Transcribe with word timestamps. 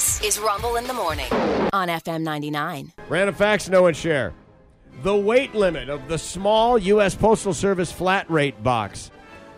This 0.00 0.22
is 0.22 0.38
Rumble 0.38 0.76
in 0.76 0.86
the 0.86 0.94
Morning 0.94 1.30
on 1.74 1.88
FM 1.88 2.22
99. 2.22 2.90
Random 3.10 3.34
facts, 3.34 3.68
no 3.68 3.82
one 3.82 3.92
share. 3.92 4.32
The 5.02 5.14
weight 5.14 5.54
limit 5.54 5.90
of 5.90 6.08
the 6.08 6.16
small 6.16 6.78
U.S. 6.78 7.14
Postal 7.14 7.52
Service 7.52 7.92
flat 7.92 8.24
rate 8.30 8.62
box. 8.62 9.10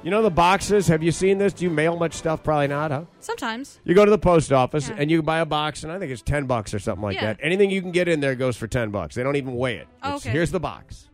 You 0.02 0.10
know 0.10 0.20
the 0.20 0.32
boxes? 0.32 0.88
Have 0.88 1.00
you 1.00 1.12
seen 1.12 1.38
this? 1.38 1.52
Do 1.52 1.62
you 1.62 1.70
mail 1.70 1.96
much 1.96 2.14
stuff? 2.14 2.42
Probably 2.42 2.66
not, 2.66 2.90
huh? 2.90 3.04
Sometimes. 3.20 3.78
You 3.84 3.94
go 3.94 4.04
to 4.04 4.10
the 4.10 4.18
post 4.18 4.52
office 4.52 4.88
Yeah. 4.88 4.96
and 4.98 5.12
you 5.12 5.22
buy 5.22 5.38
a 5.38 5.46
box, 5.46 5.84
and 5.84 5.92
I 5.92 6.00
think 6.00 6.10
it's 6.10 6.22
ten 6.22 6.46
bucks 6.46 6.74
or 6.74 6.80
something 6.80 7.04
like 7.04 7.14
Yeah. 7.14 7.26
that. 7.26 7.38
Anything 7.40 7.70
you 7.70 7.80
can 7.80 7.92
get 7.92 8.08
in 8.08 8.18
there 8.18 8.34
goes 8.34 8.56
for 8.56 8.66
ten 8.66 8.90
bucks. 8.90 9.14
They 9.14 9.22
don't 9.22 9.36
even 9.36 9.54
weigh 9.54 9.76
it. 9.76 9.86
Oh, 10.02 10.16
okay. 10.16 10.30
Here's 10.30 10.50
the 10.50 10.58
box. 10.58 11.08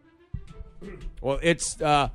Well, 1.21 1.39
it's 1.43 1.79
uh, 1.83 2.09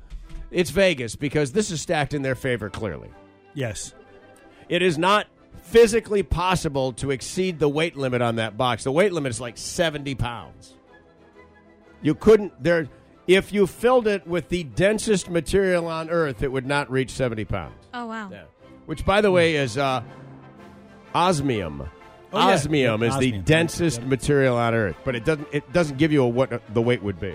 it's 0.50 0.70
Vegas 0.70 1.14
because 1.14 1.52
this 1.52 1.70
is 1.70 1.80
stacked 1.80 2.12
in 2.12 2.22
their 2.22 2.34
favor. 2.34 2.68
Clearly, 2.70 3.10
Yes. 3.54 3.94
it 4.68 4.82
is 4.82 4.98
not 4.98 5.28
physically 5.62 6.22
possible 6.22 6.92
to 6.94 7.10
exceed 7.10 7.58
the 7.58 7.68
weight 7.68 7.96
limit 7.96 8.22
on 8.22 8.36
that 8.36 8.56
box. 8.56 8.84
The 8.84 8.92
weight 8.92 9.12
limit 9.12 9.30
is 9.30 9.40
like 9.40 9.56
seventy 9.58 10.14
pounds. 10.14 10.76
You 12.02 12.14
couldn't 12.14 12.62
there. 12.62 12.88
If 13.26 13.52
you 13.54 13.66
filled 13.66 14.06
it 14.06 14.26
with 14.26 14.50
the 14.50 14.64
densest 14.64 15.30
material 15.30 15.86
on 15.86 16.10
Earth, 16.10 16.42
it 16.42 16.52
would 16.52 16.66
not 16.66 16.90
reach 16.90 17.10
seventy 17.10 17.44
pounds. 17.46 17.74
Oh, 17.94 18.06
wow. 18.06 18.28
Yeah. 18.30 18.44
Which, 18.84 19.06
by 19.06 19.22
the 19.22 19.30
way, 19.30 19.56
is 19.56 19.78
uh, 19.78 20.02
osmium. 21.14 21.88
Oh, 22.32 22.38
yeah. 22.38 22.54
osmium 22.54 23.02
Yeah, 23.02 23.08
is 23.08 23.18
the 23.18 23.32
densest 23.32 24.00
Yep. 24.00 24.08
material 24.10 24.56
on 24.56 24.74
Earth, 24.74 24.96
but 25.04 25.14
it 25.16 25.24
doesn't. 25.24 25.48
It 25.52 25.72
doesn't 25.72 25.96
give 25.96 26.12
you 26.12 26.24
a, 26.24 26.28
what 26.28 26.62
the 26.74 26.82
weight 26.82 27.02
would 27.02 27.18
be. 27.18 27.34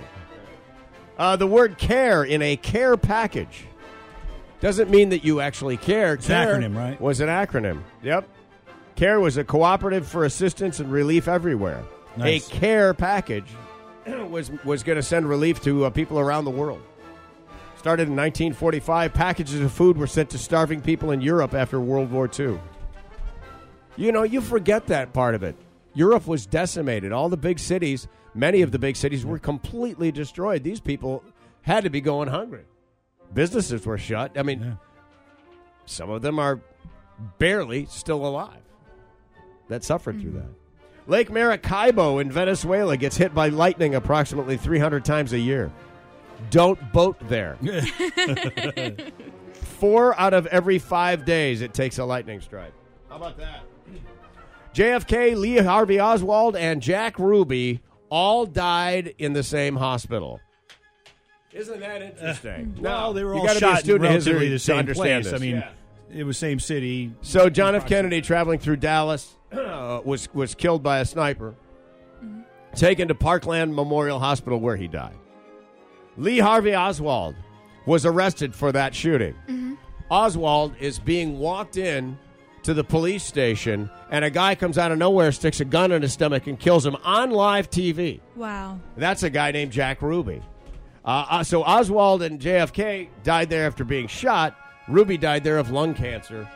Uh, 1.18 1.36
the 1.36 1.48
word 1.48 1.78
"care" 1.78 2.24
in 2.24 2.42
a 2.42 2.56
care 2.56 2.96
package 2.96 3.66
doesn't 4.62 4.90
mean 4.90 5.10
that 5.10 5.24
you 5.24 5.42
actually 5.42 5.78
care. 5.78 6.14
It's 6.14 6.28
care 6.28 6.56
acronym, 6.56 6.76
right? 6.76 7.00
Was 7.00 7.20
an 7.22 7.30
acronym. 7.30 7.84
Yep. 8.04 8.28
CARE 8.96 9.20
was 9.20 9.38
a 9.38 9.46
cooperative 9.46 10.06
for 10.06 10.26
assistance 10.26 10.80
and 10.80 10.92
relief 10.92 11.30
everywhere. 11.30 11.84
Nice. 12.18 12.50
A 12.50 12.52
CARE 12.52 12.94
package 12.94 13.48
was 14.30 14.52
was 14.66 14.84
going 14.84 14.98
to 14.98 15.04
send 15.04 15.30
relief 15.30 15.62
to 15.64 15.86
uh, 15.86 15.90
people 15.90 16.20
around 16.20 16.46
the 16.46 16.52
world. 16.52 16.82
Started 17.78 18.10
in 18.10 18.16
1945, 18.16 19.14
packages 19.14 19.62
of 19.62 19.72
food 19.72 19.96
were 19.98 20.06
sent 20.06 20.30
to 20.32 20.38
starving 20.38 20.82
people 20.82 21.12
in 21.12 21.22
Europe 21.22 21.54
after 21.54 21.80
World 21.80 22.12
War 22.12 22.30
II. 22.38 22.60
You 23.96 24.12
know, 24.12 24.24
you 24.24 24.42
forget 24.42 24.88
that 24.88 25.14
part 25.14 25.34
of 25.34 25.44
it. 25.44 25.56
Europe 25.94 26.28
was 26.28 26.46
decimated. 26.46 27.14
All 27.14 27.30
the 27.30 27.38
big 27.38 27.58
cities, 27.58 28.10
many 28.34 28.62
of 28.64 28.74
the 28.74 28.80
big 28.80 28.98
cities, 28.98 29.26
were 29.26 29.40
completely 29.40 30.12
destroyed. 30.12 30.64
These 30.64 30.82
people 30.82 31.24
had 31.62 31.86
to 31.86 31.90
be 31.90 32.02
going 32.02 32.28
hungry. 32.28 32.66
Businesses 33.34 33.86
were 33.86 33.98
shut. 33.98 34.38
I 34.38 34.44
mean, 34.44 34.62
Yeah. 34.62 34.74
some 35.86 36.10
of 36.10 36.22
them 36.22 36.40
are 36.40 36.60
barely 37.38 37.86
still 37.86 38.26
alive 38.26 38.62
that 39.68 39.84
suffered 39.84 40.20
through 40.20 40.32
mm-hmm. 40.32 40.40
that. 40.40 41.10
Lake 41.10 41.32
Maracaibo 41.32 42.20
in 42.20 42.32
Venezuela 42.32 42.96
gets 42.96 43.18
hit 43.18 43.34
by 43.34 43.50
lightning 43.50 43.96
approximately 43.96 44.58
300 44.58 45.04
times 45.04 45.34
a 45.34 45.40
year. 45.40 45.72
Don't 46.52 46.94
boat 46.94 47.18
there. 47.28 47.58
Four 49.54 50.20
out 50.20 50.34
of 50.34 50.46
every 50.48 50.78
five 50.78 51.26
days 51.26 51.62
it 51.62 51.74
takes 51.74 51.98
a 51.98 52.06
lightning 52.06 52.42
strike. 52.42 52.74
How 53.10 53.16
about 53.16 53.38
that? 53.38 53.64
JFK, 54.74 55.36
Lee 55.36 55.58
Harvey 55.58 56.00
Oswald, 56.00 56.56
and 56.56 56.82
Jack 56.82 57.18
Ruby 57.18 57.82
all 58.10 58.46
died 58.46 59.16
in 59.18 59.34
the 59.34 59.44
same 59.44 59.76
hospital. 59.76 60.40
Isn't 61.54 61.80
that 61.80 62.02
uh, 62.02 62.06
interesting? 62.06 62.76
Well, 62.80 63.14
they 63.14 63.24
were 63.24 63.34
you 63.34 63.40
all 63.42 63.46
gotta 63.48 63.60
shot 63.60 63.80
a 63.80 63.82
student 63.82 64.06
in 64.06 64.12
relatively 64.12 64.50
the 64.50 64.60
same 64.60 64.78
understand 64.78 65.24
place. 65.24 65.32
this. 65.32 65.34
I 65.34 65.44
mean, 65.44 65.56
Yeah. 65.58 66.20
it 66.20 66.24
was 66.24 66.38
same 66.38 66.60
city. 66.60 67.14
So 67.22 67.50
John 67.50 67.76
F. 67.76 67.88
Kennedy, 67.88 68.22
traveling 68.22 68.60
through 68.60 68.78
Dallas, 68.78 69.36
uh, 69.52 70.02
was 70.04 70.32
was 70.34 70.54
killed 70.56 70.84
by 70.84 71.00
a 71.00 71.06
sniper. 71.06 71.56
Mm-hmm. 72.24 72.42
Taken 72.76 73.08
to 73.08 73.16
Parkland 73.16 73.74
Memorial 73.76 74.20
Hospital, 74.20 74.60
where 74.60 74.76
he 74.76 74.88
died. 74.88 75.16
Lee 76.18 76.40
Harvey 76.40 76.76
Oswald 76.76 77.36
was 77.86 78.06
arrested 78.06 78.54
for 78.54 78.72
that 78.72 78.94
shooting. 78.94 79.34
Mm-hmm. 79.48 79.74
Oswald 80.12 80.76
is 80.80 81.00
being 81.00 81.40
walked 81.40 81.78
in 81.78 82.18
to 82.64 82.74
the 82.74 82.84
police 82.84 83.24
station, 83.24 83.90
and 84.12 84.26
a 84.26 84.30
guy 84.30 84.54
comes 84.54 84.78
out 84.78 84.92
of 84.92 84.98
nowhere, 84.98 85.32
sticks 85.32 85.60
a 85.62 85.66
gun 85.66 85.92
in 85.92 86.02
his 86.02 86.14
stomach, 86.14 86.46
and 86.46 86.60
kills 86.60 86.86
him 86.86 86.96
on 87.04 87.32
live 87.32 87.70
TV. 87.70 88.20
Wow. 88.36 88.80
That's 88.98 89.24
a 89.24 89.30
guy 89.30 89.52
named 89.52 89.72
Jack 89.72 90.02
Ruby. 90.02 90.42
Uh, 91.06 91.26
uh, 91.30 91.44
so 91.44 91.64
Oswald 91.64 92.22
and 92.22 92.40
JFK 92.40 93.10
died 93.24 93.50
there 93.50 93.66
after 93.66 93.84
being 93.84 94.08
shot. 94.08 94.56
Ruby 94.88 95.18
died 95.18 95.44
there 95.44 95.58
of 95.58 95.72
lung 95.72 95.94
cancer. 95.94 96.48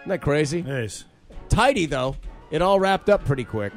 Isn't 0.00 0.08
that 0.08 0.20
crazy? 0.20 0.62
Nice. 0.62 1.04
Tidy, 1.48 1.86
though. 1.86 2.16
It 2.50 2.62
all 2.62 2.78
wrapped 2.78 3.08
up 3.08 3.24
pretty 3.24 3.44
quick. 3.44 3.72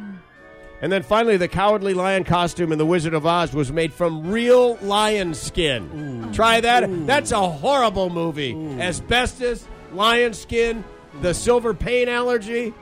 And 0.81 0.91
then 0.91 1.01
finally, 1.01 1.37
the 1.37 1.47
Cowardly 1.47 1.93
Lion 1.93 2.23
costume 2.25 2.71
in 2.71 2.77
The 2.77 2.85
Wizard 2.85 3.13
of 3.15 3.25
Oz 3.25 3.53
was 3.53 3.71
made 3.71 3.91
from 3.91 4.29
real 4.29 4.75
lion 4.81 5.33
skin. 5.33 6.29
Try 6.31 6.61
that. 6.61 7.07
That's 7.07 7.31
a 7.31 7.49
horrible 7.49 8.09
movie. 8.11 8.53
Asbestos, 8.79 9.65
lion 9.93 10.33
skin, 10.33 10.83
the 11.21 11.33
silver 11.33 11.73
paint 11.73 12.09
allergy. 12.09 12.73